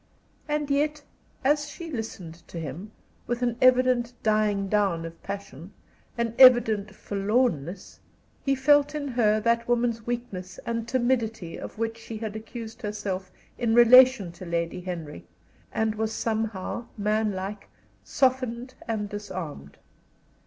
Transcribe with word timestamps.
And 0.47 0.71
yet 0.71 1.03
as 1.43 1.67
she 1.69 1.91
listened 1.91 2.33
to 2.47 2.59
him, 2.59 2.89
with 3.27 3.43
an 3.43 3.55
evident 3.61 4.13
dying 4.23 4.67
down 4.67 5.05
of 5.05 5.21
passion, 5.21 5.73
an 6.17 6.33
evident 6.39 6.95
forlornness, 6.95 7.99
he 8.43 8.55
felt 8.55 8.95
in 8.95 9.09
her 9.09 9.39
that 9.41 9.67
woman's 9.67 10.07
weakness 10.07 10.57
and 10.65 10.87
timidity 10.87 11.55
of 11.55 11.77
which 11.77 11.99
she 11.99 12.17
had 12.17 12.35
accused 12.35 12.81
herself 12.81 13.31
in 13.59 13.75
relation 13.75 14.31
to 14.31 14.43
Lady 14.43 14.81
Henry, 14.81 15.23
and 15.71 15.93
was 15.93 16.11
somehow, 16.11 16.87
manlike, 16.97 17.69
softened 18.03 18.73
and 18.87 19.07
disarmed. 19.07 19.77